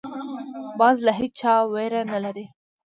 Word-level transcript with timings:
باز 0.79 0.97
له 1.05 1.11
هېچا 1.19 1.53
ویره 1.71 2.01
نه 2.11 2.19
لري 2.25 2.45